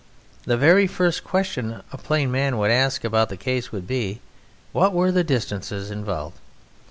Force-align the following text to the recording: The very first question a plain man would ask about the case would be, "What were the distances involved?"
The 0.45 0.57
very 0.57 0.87
first 0.87 1.23
question 1.23 1.83
a 1.93 1.97
plain 1.99 2.31
man 2.31 2.57
would 2.57 2.71
ask 2.71 3.03
about 3.03 3.29
the 3.29 3.37
case 3.37 3.71
would 3.71 3.85
be, 3.85 4.19
"What 4.71 4.93
were 4.93 5.11
the 5.11 5.23
distances 5.23 5.91
involved?" 5.91 6.39